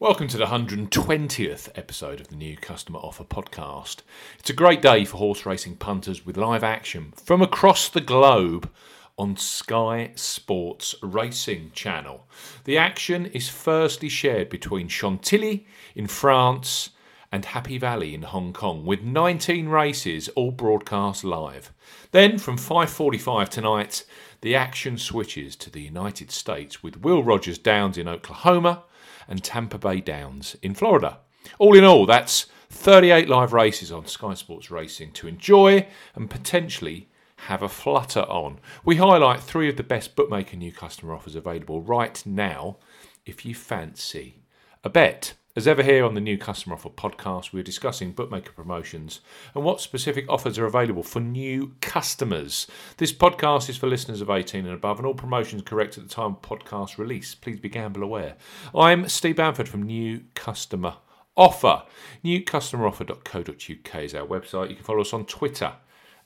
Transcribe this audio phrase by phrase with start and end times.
[0.00, 3.96] Welcome to the 120th episode of the new Customer Offer Podcast.
[4.38, 8.70] It's a great day for horse racing punters with live action from across the globe
[9.18, 12.26] on Sky Sports Racing Channel.
[12.64, 16.88] The action is firstly shared between Chantilly in France
[17.30, 21.74] and Happy Valley in Hong Kong with 19 races all broadcast live.
[22.12, 24.06] Then from 5:45 tonight,
[24.40, 28.84] the action switches to the United States with Will Rogers Downs in Oklahoma
[29.30, 31.20] and Tampa Bay Downs in Florida.
[31.58, 37.08] All in all, that's 38 live races on Sky Sports Racing to enjoy and potentially
[37.46, 38.58] have a flutter on.
[38.84, 42.76] We highlight three of the best bookmaker new customer offers available right now
[43.24, 44.42] if you fancy
[44.84, 45.34] a bet.
[45.56, 49.20] As ever, here on the New Customer Offer podcast, we're discussing bookmaker promotions
[49.52, 52.68] and what specific offers are available for new customers.
[52.98, 56.14] This podcast is for listeners of 18 and above, and all promotions correct at the
[56.14, 57.34] time of podcast release.
[57.34, 58.36] Please be gamble aware.
[58.72, 60.94] I'm Steve Bamford from New Customer
[61.36, 61.82] Offer.
[62.24, 64.70] NewCustomeroffer.co.uk is our website.
[64.70, 65.72] You can follow us on Twitter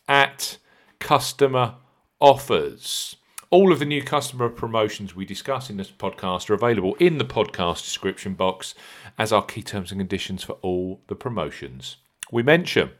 [0.06, 0.58] at
[0.98, 1.76] Customer
[2.20, 3.16] Offers.
[3.54, 7.24] All of the new customer promotions we discuss in this podcast are available in the
[7.24, 8.74] podcast description box
[9.16, 11.98] as are key terms and conditions for all the promotions
[12.32, 12.90] we mention.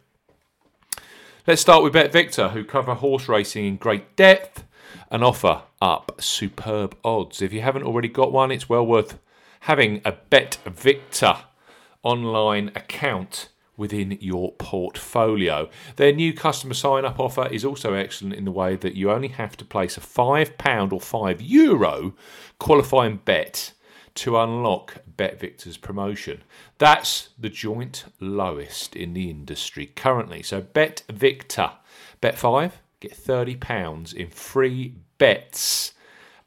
[1.44, 4.62] Let's start with Bet Victor, who cover horse racing in great depth
[5.10, 7.42] and offer up superb odds.
[7.42, 9.18] If you haven't already got one, it's well worth
[9.62, 11.34] having a Bet Victor
[12.04, 15.68] online account within your portfolio.
[15.96, 19.28] Their new customer sign up offer is also excellent in the way that you only
[19.28, 22.14] have to place a £5 or €5 Euro
[22.58, 23.72] qualifying bet
[24.14, 26.42] to unlock Bet Victor's promotion.
[26.78, 30.42] That's the joint lowest in the industry currently.
[30.42, 31.72] So Bet Victor,
[32.20, 35.94] bet 5, get £30 in free bets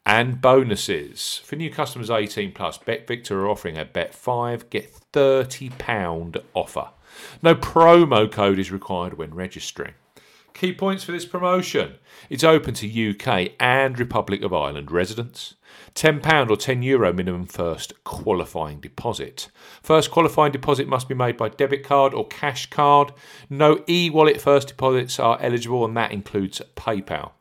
[0.08, 1.42] and bonuses.
[1.44, 6.90] For new customers 18 plus, Bet Victor are offering a bet 5, get £30 offer.
[7.44, 9.96] No promo code is required when registering.
[10.54, 11.96] Key points for this promotion.
[12.30, 15.56] It's open to UK and Republic of Ireland residents.
[15.94, 19.50] £10 or €10 Euro minimum first qualifying deposit.
[19.84, 23.12] First qualifying deposit must be made by debit card or cash card.
[23.50, 27.32] No e wallet first deposits are eligible, and that includes PayPal.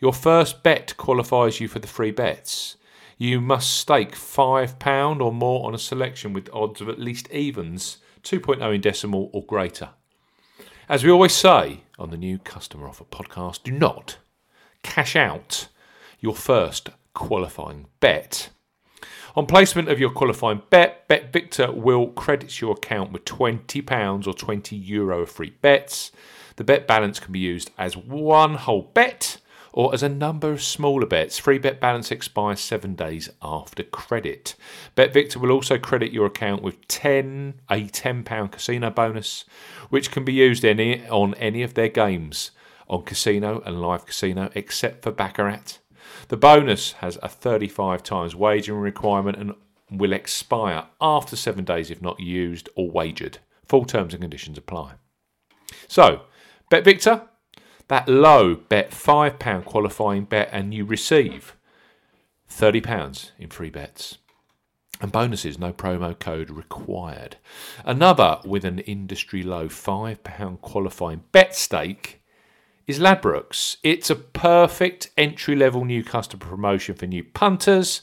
[0.00, 2.76] Your first bet qualifies you for the free bets.
[3.18, 7.98] You must stake £5 or more on a selection with odds of at least evens
[8.22, 9.90] 2.0 in decimal or greater.
[10.88, 14.18] As we always say on the new Customer Offer podcast, do not
[14.82, 15.68] cash out
[16.20, 18.50] your first qualifying bet.
[19.34, 24.32] On placement of your qualifying bet, Bet Victor will credit your account with £20 or
[24.32, 26.10] €20 of free bets.
[26.56, 29.38] The bet balance can be used as one whole bet
[29.76, 31.38] or as a number of smaller bets.
[31.38, 34.56] Free bet balance expires seven days after credit.
[34.96, 39.44] BetVictor will also credit your account with 10 a £10 casino bonus,
[39.90, 42.52] which can be used any, on any of their games
[42.88, 45.78] on casino and live casino except for Baccarat.
[46.28, 49.52] The bonus has a 35 times wagering requirement and
[49.90, 53.38] will expire after seven days if not used or wagered.
[53.66, 54.94] Full terms and conditions apply.
[55.86, 56.22] So,
[56.70, 57.28] BetVictor,
[57.88, 61.56] that low bet £5 qualifying bet and you receive
[62.50, 64.18] £30 in free bets.
[65.00, 67.36] And bonuses, no promo code required.
[67.84, 72.22] Another with an industry low £5 qualifying bet stake
[72.86, 73.76] is Ladbrokes.
[73.82, 78.02] It's a perfect entry level new customer promotion for new punters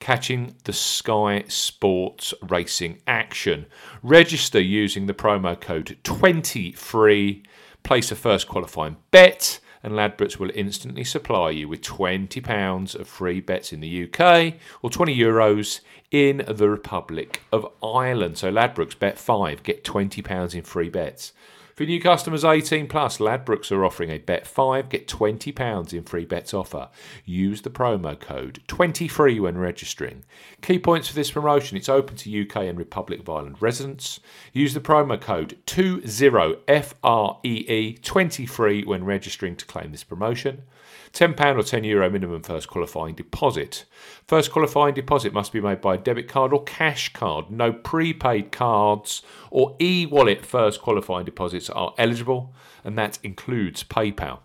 [0.00, 3.66] catching the Sky Sports racing action.
[4.02, 7.44] Register using the promo code 20free
[7.84, 13.40] Place a first qualifying bet, and Ladbrokes will instantly supply you with £20 of free
[13.40, 15.80] bets in the UK or 20 euros
[16.10, 18.38] in the Republic of Ireland.
[18.38, 21.34] So Ladbrokes bet 5, get £20 in free bets.
[21.74, 26.24] For new customers 18 plus, Ladbrokes are offering a bet 5, get £20 in free
[26.24, 26.88] bets offer.
[27.24, 30.24] Use the promo code 20 free when registering.
[30.62, 34.20] Key points for this promotion it's open to UK and Republic of Ireland residents.
[34.52, 40.62] Use the promo code 20FREE 20 free when registering to claim this promotion.
[41.12, 43.84] £10 or €10 Euro minimum first qualifying deposit.
[44.26, 47.50] First qualifying deposit must be made by a debit card or cash card.
[47.50, 52.52] No prepaid cards or e wallet first qualifying deposits are eligible,
[52.84, 54.40] and that includes PayPal.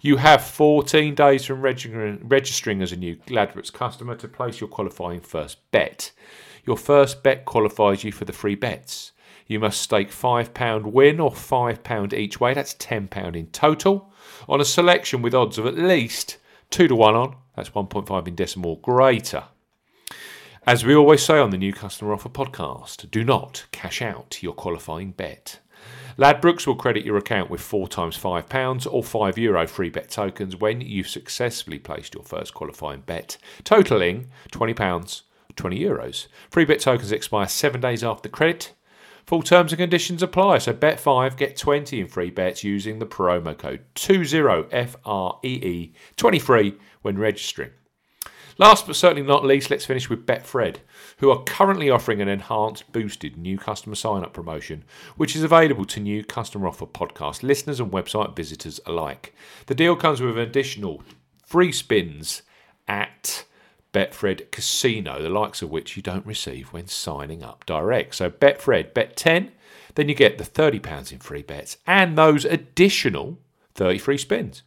[0.00, 5.20] You have 14 days from registering as a new Ladbrokes customer to place your qualifying
[5.20, 6.12] first bet.
[6.64, 9.12] Your first bet qualifies you for the free bets.
[9.46, 14.12] You must stake £5 win or £5 each way, that's £10 in total
[14.48, 16.38] on a selection with odds of at least
[16.70, 19.44] 2 to 1 on, that's 1.5 in decimal greater.
[20.64, 24.54] As we always say on the New Customer Offer podcast, do not cash out your
[24.54, 25.58] qualifying bet.
[26.18, 30.56] Ladbrokes will credit your account with four times £5 or €5 Euro free bet tokens
[30.56, 35.22] when you've successfully placed your first qualifying bet, totaling £20
[35.56, 36.26] 20 euros.
[36.50, 38.72] Free bet tokens expire seven days after credit.
[39.26, 40.58] Full terms and conditions apply.
[40.58, 47.70] So bet 5, get 20 in free bets using the promo code 20FREE23 when registering.
[48.62, 50.76] Last but certainly not least, let's finish with Betfred,
[51.18, 54.84] who are currently offering an enhanced, boosted new customer sign up promotion,
[55.16, 59.34] which is available to new customer offer podcast listeners and website visitors alike.
[59.66, 61.02] The deal comes with an additional
[61.44, 62.42] free spins
[62.86, 63.46] at
[63.92, 68.14] Betfred Casino, the likes of which you don't receive when signing up direct.
[68.14, 69.50] So Betfred, bet 10,
[69.96, 73.40] then you get the £30 in free bets and those additional
[73.74, 74.62] 30 free spins.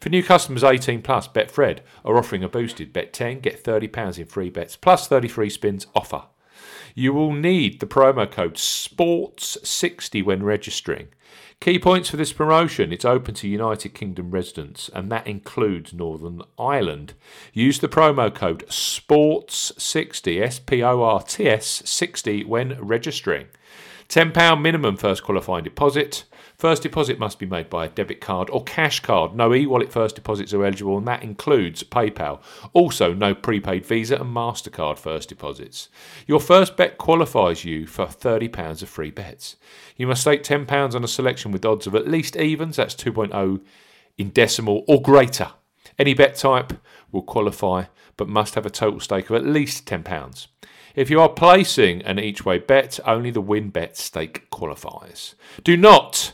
[0.00, 4.26] For new customers 18 plus, Betfred are offering a boosted bet 10, get £30 in
[4.26, 6.24] free bets plus 33 spins offer.
[6.94, 11.08] You will need the promo code SPORTS60 when registering.
[11.60, 16.42] Key points for this promotion it's open to United Kingdom residents, and that includes Northern
[16.58, 17.12] Ireland.
[17.52, 23.48] Use the promo code SPORTS60, S P O R T S 60 when registering.
[24.10, 26.24] £10 minimum first qualifying deposit.
[26.58, 29.36] First deposit must be made by a debit card or cash card.
[29.36, 32.40] No e wallet first deposits are eligible, and that includes PayPal.
[32.72, 35.88] Also, no prepaid Visa and MasterCard first deposits.
[36.26, 39.54] Your first bet qualifies you for £30 of free bets.
[39.96, 43.60] You must stake £10 on a selection with odds of at least evens, that's 2.0
[44.18, 45.52] in decimal or greater.
[46.00, 46.72] Any bet type
[47.12, 47.84] will qualify,
[48.16, 50.46] but must have a total stake of at least £10.
[50.96, 55.34] If you are placing an each way bet, only the win bet stake qualifies.
[55.62, 56.32] Do not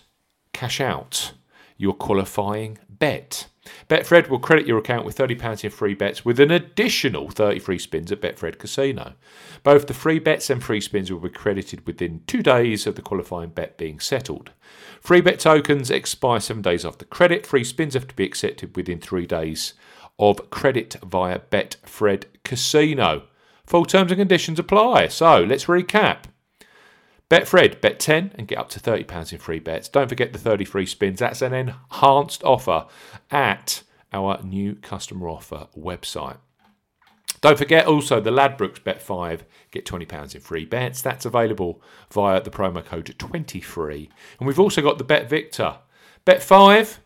[0.53, 1.33] cash out
[1.77, 3.49] your qualifying bet.
[3.89, 7.79] Betfred will credit your account with £30 in free bets with an additional 30 free
[7.79, 9.15] spins at Betfred Casino.
[9.63, 13.03] Both the free bets and free spins will be credited within two days of the
[13.03, 14.53] qualifying bet being settled.
[15.01, 17.47] Free bet tokens expire seven days after credit.
[17.47, 19.75] Free spins have to be accepted within three days
[20.19, 23.25] of credit via Betfred Casino.
[23.67, 25.09] Full terms and conditions apply.
[25.09, 26.25] So let's recap.
[27.29, 29.89] Betfred, bet 10 and get up to £30 in free bets.
[29.89, 31.19] Don't forget the 30 free spins.
[31.19, 32.87] That's an enhanced offer
[33.31, 33.83] at
[34.13, 36.39] our new customer offer website.
[37.41, 41.03] Don't forget also the Ladbrokes Bet 5, get £20 in free bets.
[41.03, 44.09] That's available via the promo code 23.
[44.39, 45.79] And we've also got the Bet Victor.
[46.25, 47.01] Bet 5,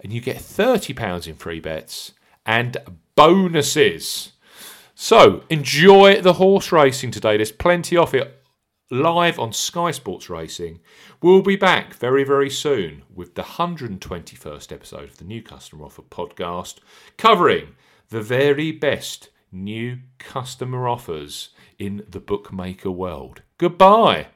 [0.00, 2.12] and you get £30 in free bets
[2.44, 2.76] and
[3.14, 4.32] bonuses.
[4.94, 7.36] So enjoy the horse racing today.
[7.36, 8.35] There's plenty of it
[8.90, 10.78] live on Sky Sports Racing.
[11.20, 16.02] We'll be back very, very soon with the 121st episode of the New Customer Offer
[16.02, 16.78] podcast,
[17.16, 17.74] covering
[18.10, 23.42] the very best new customer offers in the bookmaker world.
[23.58, 24.28] Goodbye.